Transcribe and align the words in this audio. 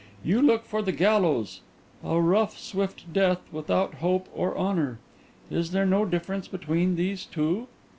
You 0.23 0.41
look 0.41 0.65
for 0.65 0.81
the 0.81 0.91
gallows; 0.91 1.61
a 2.03 2.19
rough, 2.19 2.57
swift 2.57 3.13
death, 3.13 3.39
without 3.51 3.93
hope 3.93 4.27
or 4.33 4.57
honour. 4.57 4.97
Is 5.51 5.69
there 5.73 5.85
no 5.85 6.05
difference 6.05 6.47
between 6.47 6.95
these 6.95 7.23
two?" 7.23 7.67